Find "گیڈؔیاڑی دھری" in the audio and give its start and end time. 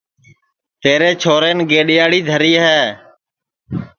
1.71-2.53